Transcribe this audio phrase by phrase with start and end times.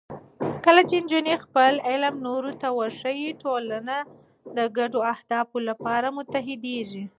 [0.65, 3.95] کله چې نجونې خپل علم نورو ته وښيي، ټولنه
[4.57, 7.03] د ګډو اهدافو لپاره متحدېږي.